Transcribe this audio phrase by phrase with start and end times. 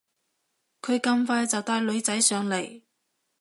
[0.81, 2.81] 佢咁快就帶女仔上嚟